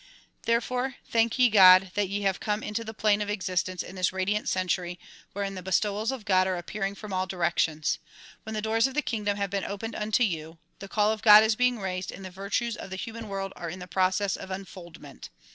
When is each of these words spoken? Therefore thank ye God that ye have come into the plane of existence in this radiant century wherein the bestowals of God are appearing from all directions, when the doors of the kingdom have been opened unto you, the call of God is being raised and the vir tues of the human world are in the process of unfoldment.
Therefore 0.47 0.95
thank 1.11 1.37
ye 1.37 1.47
God 1.51 1.91
that 1.93 2.09
ye 2.09 2.21
have 2.21 2.39
come 2.39 2.63
into 2.63 2.83
the 2.83 2.91
plane 2.91 3.21
of 3.21 3.29
existence 3.29 3.83
in 3.83 3.93
this 3.95 4.11
radiant 4.11 4.49
century 4.49 4.99
wherein 5.33 5.53
the 5.53 5.61
bestowals 5.61 6.11
of 6.11 6.25
God 6.25 6.47
are 6.47 6.57
appearing 6.57 6.95
from 6.95 7.13
all 7.13 7.27
directions, 7.27 7.99
when 8.41 8.55
the 8.55 8.63
doors 8.63 8.87
of 8.87 8.95
the 8.95 9.03
kingdom 9.03 9.37
have 9.37 9.51
been 9.51 9.63
opened 9.63 9.93
unto 9.93 10.23
you, 10.23 10.57
the 10.79 10.87
call 10.87 11.11
of 11.11 11.21
God 11.21 11.43
is 11.43 11.55
being 11.55 11.77
raised 11.77 12.11
and 12.11 12.25
the 12.25 12.31
vir 12.31 12.49
tues 12.49 12.75
of 12.75 12.89
the 12.89 12.95
human 12.95 13.27
world 13.29 13.53
are 13.55 13.69
in 13.69 13.77
the 13.77 13.85
process 13.85 14.35
of 14.35 14.49
unfoldment. 14.49 15.29